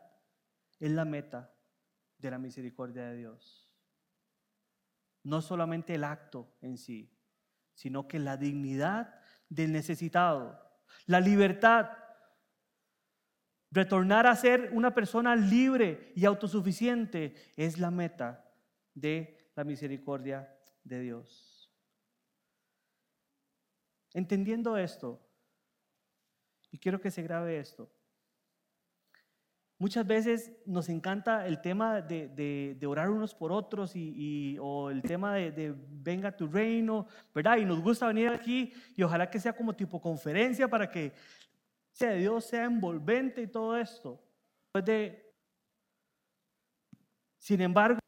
[0.79, 1.53] es la meta
[2.17, 3.71] de la misericordia de Dios.
[5.23, 7.13] No solamente el acto en sí,
[7.73, 10.59] sino que la dignidad del necesitado,
[11.05, 11.89] la libertad,
[13.69, 18.51] retornar a ser una persona libre y autosuficiente es la meta
[18.93, 21.71] de la misericordia de Dios.
[24.13, 25.21] Entendiendo esto,
[26.71, 27.91] y quiero que se grabe esto,
[29.79, 35.35] Muchas veces nos encanta el tema de, orar unos por otros y, o el tema
[35.35, 37.57] de, venga tu reino, ¿verdad?
[37.57, 41.13] Y nos gusta venir aquí y ojalá que sea como tipo conferencia para que
[41.91, 44.19] sea Dios sea envolvente y todo esto.
[47.37, 47.99] sin embargo,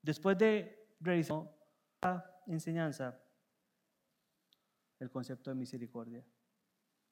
[0.00, 1.42] después de realizar
[2.02, 3.20] la enseñanza,
[4.98, 6.24] el concepto de misericordia.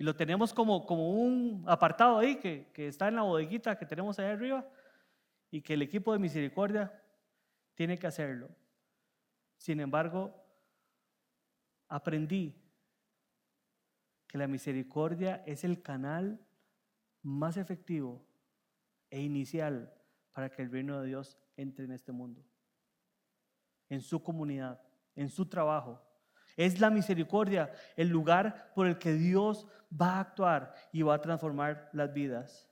[0.03, 3.87] Y lo tenemos como, como un apartado ahí que, que está en la bodeguita que
[3.87, 4.69] tenemos ahí arriba
[5.49, 7.01] y que el equipo de misericordia
[7.77, 8.49] tiene que hacerlo.
[9.59, 10.35] Sin embargo,
[11.87, 12.61] aprendí
[14.27, 16.45] que la misericordia es el canal
[17.23, 18.27] más efectivo
[19.09, 19.95] e inicial
[20.33, 22.45] para que el reino de Dios entre en este mundo,
[23.89, 24.83] en su comunidad,
[25.15, 26.03] en su trabajo,
[26.57, 31.21] es la misericordia el lugar por el que Dios va a actuar y va a
[31.21, 32.69] transformar las vidas.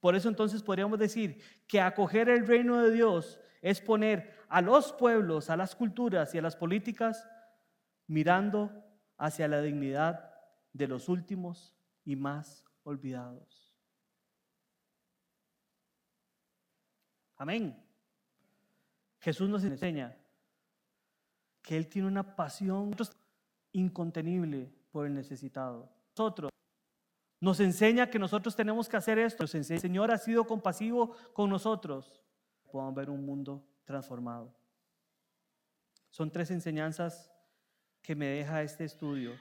[0.00, 4.92] Por eso entonces podríamos decir que acoger el reino de Dios es poner a los
[4.92, 7.28] pueblos, a las culturas y a las políticas
[8.06, 8.70] mirando
[9.18, 10.32] hacia la dignidad
[10.72, 13.74] de los últimos y más olvidados.
[17.36, 17.82] Amén.
[19.20, 20.16] Jesús nos enseña
[21.66, 22.94] que Él tiene una pasión
[23.72, 25.90] incontenible por el necesitado.
[26.16, 26.52] Nosotros
[27.40, 29.42] nos enseña que nosotros tenemos que hacer esto.
[29.42, 32.22] el Señor ha sido compasivo con nosotros.
[32.70, 34.56] Podamos ver un mundo transformado.
[36.08, 37.32] Son tres enseñanzas
[38.00, 39.32] que me deja este estudio.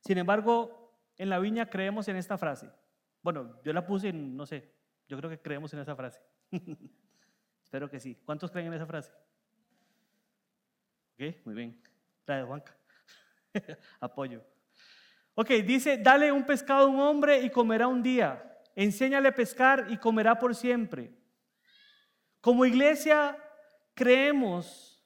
[0.00, 2.70] Sin embargo, en la viña creemos en esta frase.
[3.22, 4.74] Bueno, yo la puse en, no sé,
[5.08, 6.20] yo creo que creemos en esa frase.
[7.64, 8.20] Espero que sí.
[8.26, 9.10] ¿Cuántos creen en esa frase?
[11.14, 11.80] Ok, muy bien.
[12.26, 12.76] De Juanca.
[14.00, 14.42] Apoyo.
[15.34, 18.60] Ok, dice, dale un pescado a un hombre y comerá un día.
[18.74, 21.14] Enséñale a pescar y comerá por siempre.
[22.40, 23.38] Como iglesia
[23.94, 25.04] creemos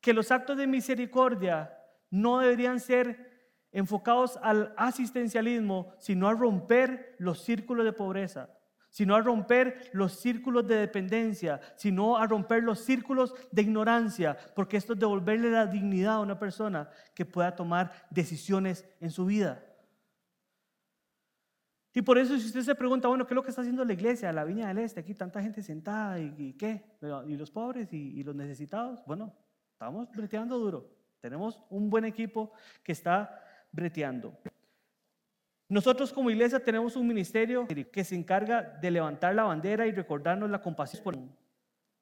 [0.00, 1.76] que los actos de misericordia
[2.10, 8.50] no deberían ser enfocados al asistencialismo, sino a romper los círculos de pobreza
[8.92, 14.76] sino a romper los círculos de dependencia, sino a romper los círculos de ignorancia, porque
[14.76, 19.64] esto es devolverle la dignidad a una persona que pueda tomar decisiones en su vida.
[21.94, 23.94] Y por eso si usted se pregunta, bueno, ¿qué es lo que está haciendo la
[23.94, 25.00] iglesia, la Viña del Este?
[25.00, 26.84] Aquí tanta gente sentada y, qué,
[27.26, 29.02] y los pobres y, y los necesitados.
[29.06, 29.34] Bueno,
[29.72, 30.90] estamos breteando duro.
[31.20, 32.52] Tenemos un buen equipo
[32.82, 34.38] que está breteando.
[35.72, 40.50] Nosotros como iglesia tenemos un ministerio que se encarga de levantar la bandera y recordarnos
[40.50, 41.34] la compasión.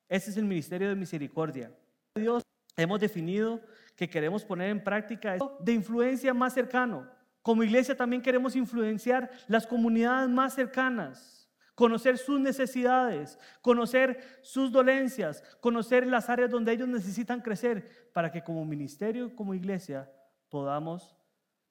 [0.08, 1.72] Ese es el ministerio de misericordia.
[2.16, 2.42] Dios
[2.76, 3.60] hemos definido
[3.94, 7.08] que queremos poner en práctica de influencia más cercano.
[7.42, 15.44] Como iglesia también queremos influenciar las comunidades más cercanas, conocer sus necesidades, conocer sus dolencias,
[15.60, 20.10] conocer las áreas donde ellos necesitan crecer para que como ministerio, como iglesia,
[20.48, 21.16] podamos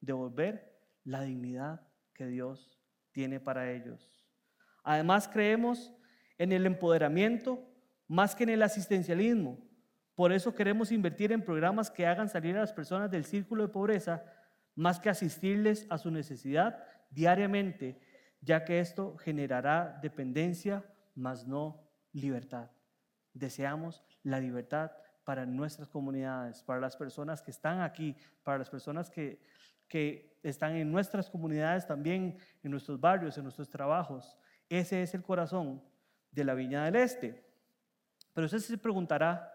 [0.00, 1.89] devolver la dignidad
[2.20, 2.78] que Dios
[3.12, 4.06] tiene para ellos.
[4.84, 5.90] Además creemos
[6.36, 7.66] en el empoderamiento
[8.08, 9.58] más que en el asistencialismo.
[10.14, 13.72] Por eso queremos invertir en programas que hagan salir a las personas del círculo de
[13.72, 14.22] pobreza
[14.74, 17.98] más que asistirles a su necesidad diariamente,
[18.42, 22.70] ya que esto generará dependencia, más no libertad.
[23.32, 24.90] Deseamos la libertad
[25.24, 29.40] para nuestras comunidades, para las personas que están aquí, para las personas que
[29.90, 34.38] que están en nuestras comunidades también, en nuestros barrios, en nuestros trabajos.
[34.68, 35.82] Ese es el corazón
[36.30, 37.44] de la Viña del Este.
[38.32, 39.52] Pero usted se preguntará,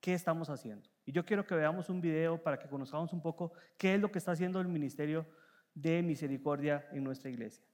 [0.00, 0.88] ¿qué estamos haciendo?
[1.04, 4.10] Y yo quiero que veamos un video para que conozcamos un poco qué es lo
[4.10, 5.26] que está haciendo el Ministerio
[5.74, 7.64] de misericordia en nuestra iglesia.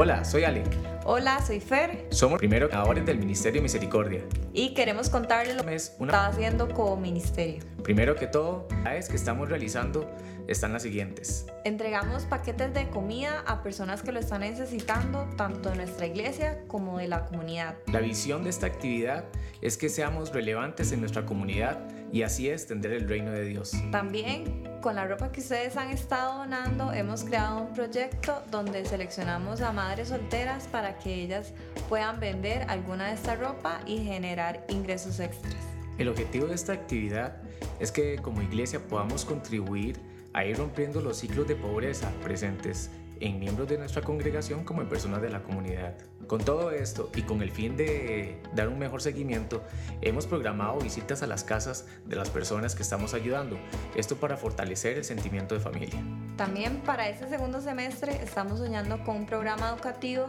[0.00, 0.64] Hola, soy Alec.
[1.04, 4.22] hola, soy Fer Somos primero ahora del Ministerio Misericordia.
[4.52, 7.64] y queremos contarles lo que está haciendo como ministerio.
[7.82, 10.08] Primero que todo, las que estamos realizando
[10.46, 11.46] están las siguientes.
[11.64, 16.98] Entregamos paquetes de comida a personas que lo están necesitando, tanto de nuestra iglesia como
[16.98, 17.74] de la comunidad.
[17.92, 19.24] La visión de esta actividad
[19.62, 21.80] es que seamos relevantes en nuestra comunidad
[22.12, 23.72] y así extender el reino de Dios.
[23.90, 29.60] También, con la ropa que ustedes han estado donando, hemos creado un proyecto donde seleccionamos
[29.60, 31.52] a madres solteras para que ellas
[31.88, 35.56] puedan vender alguna de esta ropa y generar ingresos extras.
[35.98, 37.42] El objetivo de esta actividad
[37.80, 39.98] es que como iglesia podamos contribuir
[40.32, 42.90] a ir rompiendo los ciclos de pobreza presentes
[43.20, 45.96] en miembros de nuestra congregación como en personas de la comunidad.
[46.28, 49.62] Con todo esto y con el fin de dar un mejor seguimiento,
[50.02, 53.58] hemos programado visitas a las casas de las personas que estamos ayudando,
[53.96, 55.98] esto para fortalecer el sentimiento de familia.
[56.36, 60.28] También para este segundo semestre estamos soñando con un programa educativo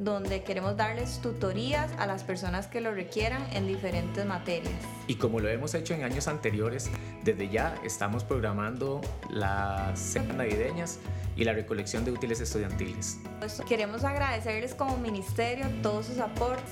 [0.00, 4.72] donde queremos darles tutorías a las personas que lo requieran en diferentes materias.
[5.06, 6.90] Y como lo hemos hecho en años anteriores,
[7.22, 10.98] desde ya estamos programando las cenas navideñas
[11.36, 13.18] y la recolección de útiles estudiantiles.
[13.40, 16.64] Pues, Queremos agradecerles como ministerio todos sus aportes.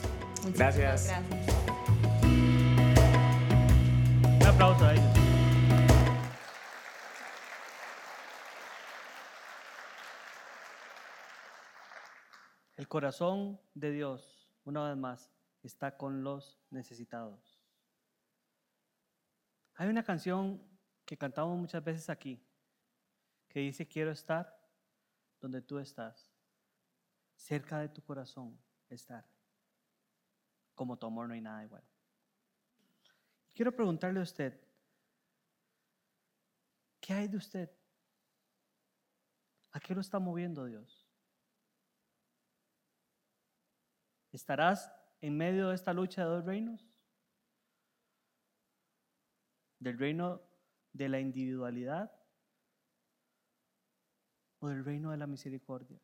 [0.45, 1.09] Muchísimas Gracias.
[1.09, 1.23] gracias.
[4.41, 4.95] Un aplauso a
[12.89, 15.31] Corazón de Dios, una vez más,
[15.63, 17.61] está con los necesitados.
[19.75, 20.63] Hay una canción
[21.05, 22.43] que cantamos muchas veces aquí,
[23.49, 24.59] que dice, quiero estar
[25.41, 26.31] donde tú estás,
[27.37, 28.59] cerca de tu corazón
[28.89, 29.25] estar.
[30.75, 31.85] Como tu amor no hay nada igual.
[33.55, 34.59] Quiero preguntarle a usted,
[37.01, 37.71] ¿qué hay de usted?
[39.73, 40.98] ¿A qué lo está moviendo Dios?
[44.33, 46.87] ¿Estarás en medio de esta lucha de dos reinos?
[49.79, 50.43] ¿Del reino
[50.93, 52.13] de la individualidad
[54.59, 56.01] o del reino de la misericordia?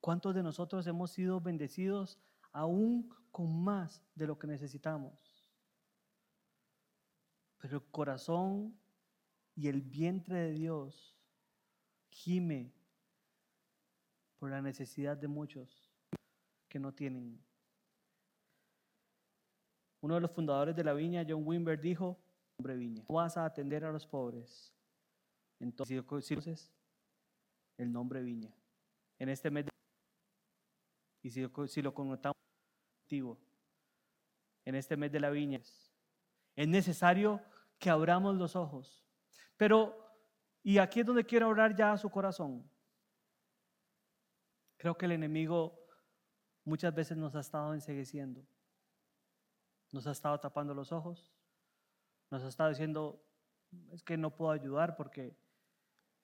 [0.00, 2.18] ¿Cuántos de nosotros hemos sido bendecidos
[2.52, 5.48] aún con más de lo que necesitamos?
[7.56, 8.78] Pero el corazón
[9.54, 11.16] y el vientre de Dios
[12.10, 12.74] gime
[14.44, 15.90] por la necesidad de muchos
[16.68, 17.42] que no tienen.
[20.02, 22.22] Uno de los fundadores de la viña, John Wimber, dijo,
[22.58, 24.70] hombre viña, vas a atender a los pobres.
[25.60, 26.70] Entonces,
[27.78, 28.54] el nombre viña.
[29.18, 29.70] En este mes, de-
[31.22, 32.36] y si, lo- connotamos
[33.10, 35.62] en este mes de la viña,
[36.54, 37.40] es necesario
[37.78, 39.06] que abramos los ojos.
[39.56, 39.96] Pero,
[40.62, 42.73] y aquí es donde quiero orar ya a su corazón.
[44.84, 45.80] Creo que el enemigo
[46.66, 48.46] muchas veces nos ha estado ensegueciendo.
[49.92, 51.32] Nos ha estado tapando los ojos.
[52.30, 53.24] Nos ha estado diciendo,
[53.92, 55.34] es que no puedo ayudar porque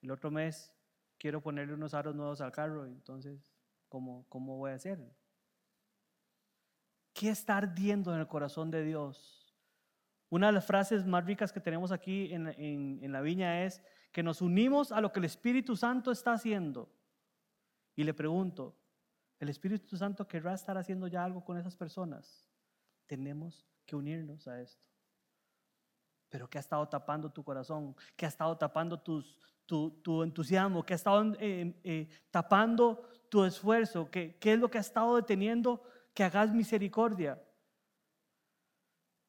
[0.03, 0.75] el otro mes
[1.17, 2.85] quiero ponerle unos aros nuevos al carro.
[2.85, 3.51] Entonces,
[3.89, 5.01] ¿cómo, cómo voy a hacer?
[7.15, 9.57] ¿Qué está ardiendo en el corazón de Dios?
[10.29, 13.83] Una de las frases más ricas que tenemos aquí en, en- en la viña es
[14.13, 16.93] que nos unimos a lo que el Espíritu Santo está haciendo.
[17.97, 18.77] Y le pregunto,
[19.39, 22.49] ¿el Espíritu Santo querrá estar haciendo ya algo con esas personas?
[23.07, 24.87] Tenemos que unirnos a esto.
[26.29, 27.97] Pero ¿qué ha estado tapando tu corazón?
[28.17, 29.37] ¿Qué ha estado tapando tus,
[29.67, 30.85] tu, tu entusiasmo?
[30.85, 34.11] ¿Qué ha estado eh, eh, tapando tu esfuerzo?
[34.11, 35.83] ¿Qué, ¿Qué es lo que ha estado deteniendo
[36.15, 37.43] que hagas misericordia?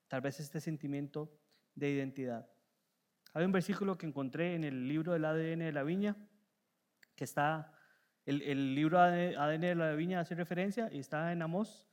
[0.08, 1.32] Tal vez este sentimiento
[1.74, 2.48] de identidad.
[3.34, 6.18] Hay un versículo que encontré en el libro del ADN de la viña,
[7.16, 7.74] que está,
[8.26, 11.88] el, el libro ADN de la viña hace referencia y está en Amós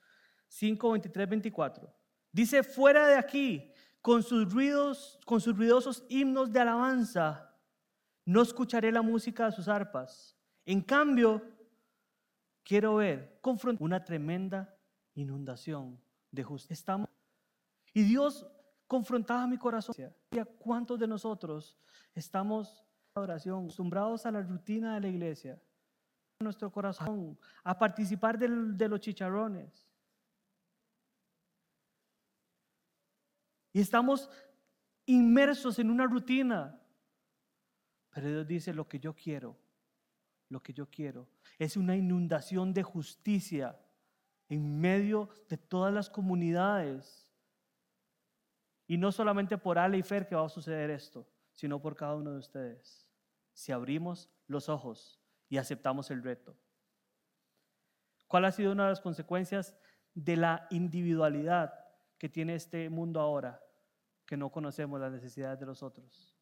[0.48, 1.94] 5, 23, 24.
[2.32, 7.54] Dice, fuera de aquí, con sus ruidos, con sus ruidosos himnos de alabanza,
[8.24, 10.36] no escucharé la música de sus arpas.
[10.64, 11.42] En cambio,
[12.62, 13.40] quiero ver
[13.78, 14.74] una tremenda
[15.14, 16.00] inundación
[16.30, 16.74] de justicia.
[16.74, 17.08] Estamos
[17.94, 18.46] y Dios
[18.86, 19.94] confrontaba mi corazón.
[20.30, 21.76] ¿Y a ¿Cuántos de nosotros
[22.14, 25.60] estamos oración, acostumbrados a la rutina de la iglesia?
[26.40, 29.88] Nuestro corazón, a participar de los chicharrones.
[33.72, 34.30] Y estamos
[35.06, 36.80] inmersos en una rutina.
[38.10, 39.56] Pero Dios dice, lo que yo quiero,
[40.48, 41.28] lo que yo quiero,
[41.58, 43.76] es una inundación de justicia
[44.48, 47.26] en medio de todas las comunidades
[48.90, 52.14] Y no solamente por Ale y Fer que va a suceder esto, sino por cada
[52.14, 53.06] uno de ustedes.
[53.52, 56.56] Si abrimos los ojos y aceptamos el reto.
[58.26, 59.74] ¿Cuál ha sido una de las consecuencias
[60.14, 61.72] de la individualidad
[62.18, 63.62] que tiene este mundo ahora?
[64.26, 66.36] Que no conocemos las necesidades de los otros.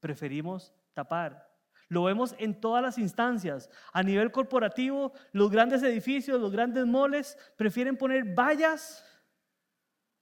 [0.00, 1.50] Preferimos tapar.
[1.88, 3.70] Lo vemos en todas las instancias.
[3.92, 9.02] A nivel corporativo, los grandes edificios, los grandes moles, prefieren poner vallas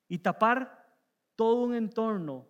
[0.06, 0.96] y tapar
[1.34, 2.48] todo un entorno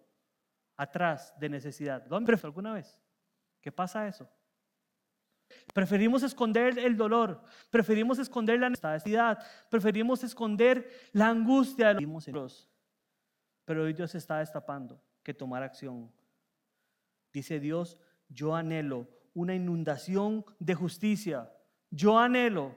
[0.76, 2.04] atrás de necesidad.
[2.06, 3.00] ¿Lo han alguna vez?
[3.60, 4.28] ¿Qué pasa eso?
[5.72, 9.38] Preferimos esconder el dolor, preferimos esconder la necesidad,
[9.70, 11.96] preferimos esconder la angustia.
[13.64, 16.10] Pero hoy Dios está destapando que tomar acción.
[17.32, 17.96] Dice Dios,
[18.28, 21.50] yo anhelo una inundación de justicia.
[21.90, 22.74] Yo anhelo,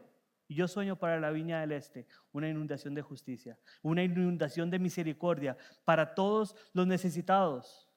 [0.47, 5.57] yo sueño para la viña del este, una inundación de justicia, una inundación de misericordia
[5.83, 7.89] para todos los necesitados.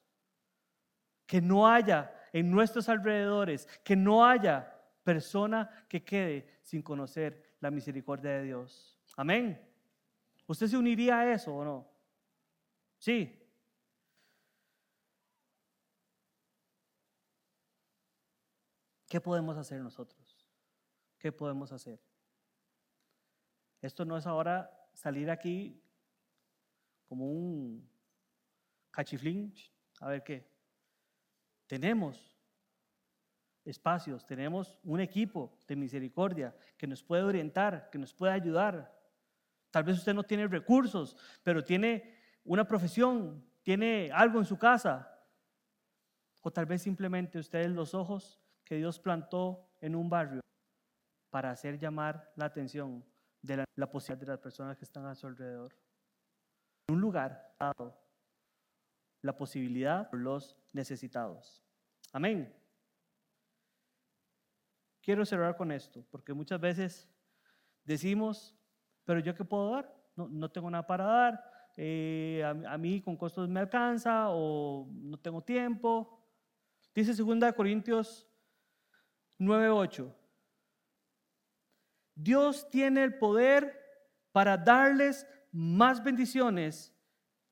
[1.25, 7.71] Que no haya en nuestros alrededores, que no haya persona que quede sin conocer la
[7.71, 8.99] misericordia de Dios.
[9.17, 9.59] Amén.
[10.47, 11.91] ¿Usted se uniría a eso o no?
[12.97, 13.35] Sí.
[19.07, 20.47] ¿Qué podemos hacer nosotros?
[21.17, 21.99] ¿Qué podemos hacer?
[23.81, 25.81] Esto no es ahora salir aquí
[27.07, 27.89] como un
[28.91, 29.53] cachiflín,
[29.99, 30.48] a ver qué.
[31.69, 32.35] Tenemos
[33.63, 38.91] espacios, tenemos un equipo de misericordia que nos puede orientar, que nos puede ayudar.
[39.69, 45.15] Tal vez usted no tiene recursos, pero tiene una profesión, tiene algo en su casa.
[46.41, 50.41] O tal vez simplemente ustedes los ojos que Dios plantó en un barrio
[51.29, 53.05] para hacer llamar la atención
[53.43, 55.75] de la, posibilidad de las personas que están a su alrededor.
[56.87, 58.08] Un lugar dado
[59.21, 61.63] la posibilidad por los necesitados.
[62.11, 62.53] Amén.
[65.01, 67.09] Quiero cerrar con esto, porque muchas veces
[67.83, 68.55] decimos,
[69.05, 69.95] pero yo qué puedo dar?
[70.15, 71.43] No, tengo nada para dar,
[71.77, 76.21] eh, a, a, mí con costos me alcanza o no tengo tiempo.
[76.93, 78.29] Dice 2 Corintios
[79.39, 80.13] 9:8.
[82.15, 83.79] Dios tiene el poder
[84.31, 86.93] para darles más bendiciones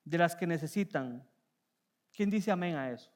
[0.04, 1.27] de las que necesitan.
[2.18, 3.12] ¿Quién dice amén a eso?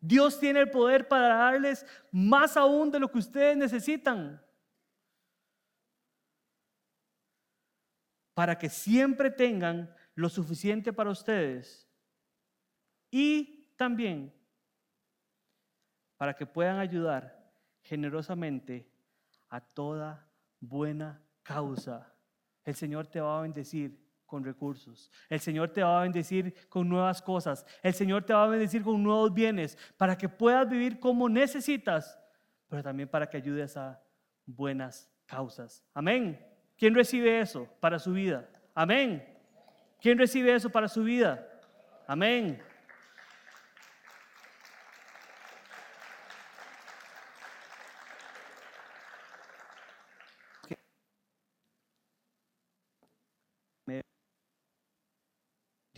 [0.00, 4.42] Dios tiene el poder para darles más aún de lo que ustedes necesitan.
[8.32, 11.86] Para que siempre tengan lo suficiente para ustedes.
[13.10, 14.34] Y también
[16.16, 17.52] para que puedan ayudar
[17.82, 18.90] generosamente
[19.50, 22.10] a toda buena causa.
[22.64, 25.10] El Señor te va a bendecir con recursos.
[25.28, 27.66] El Señor te va a bendecir con nuevas cosas.
[27.82, 32.16] El Señor te va a bendecir con nuevos bienes para que puedas vivir como necesitas,
[32.68, 34.00] pero también para que ayudes a
[34.46, 35.82] buenas causas.
[35.94, 36.38] Amén.
[36.76, 38.48] ¿Quién recibe eso para su vida?
[38.74, 39.26] Amén.
[40.00, 41.44] ¿Quién recibe eso para su vida?
[42.06, 42.62] Amén.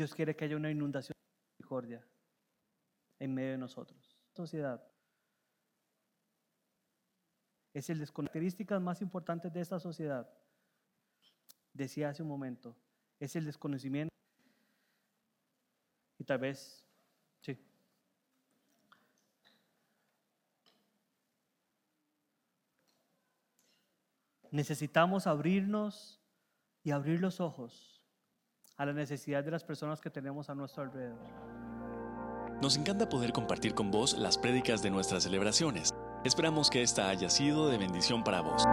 [0.01, 2.03] Dios quiere que haya una inundación de misericordia
[3.18, 4.16] en medio de nosotros.
[4.34, 4.82] Sociedad.
[7.74, 10.26] Es el de las características más importantes de esta sociedad.
[11.74, 12.74] Decía hace un momento,
[13.18, 14.11] es el desconocimiento
[16.16, 16.82] y tal vez,
[17.42, 17.62] sí.
[24.51, 26.22] Necesitamos abrirnos
[26.82, 27.99] y abrir los ojos
[28.81, 31.18] a la necesidad de las personas que tenemos a nuestro alrededor.
[32.62, 35.91] Nos encanta poder compartir con vos las prédicas de nuestras celebraciones.
[36.24, 38.64] Esperamos que esta haya sido de bendición para vos.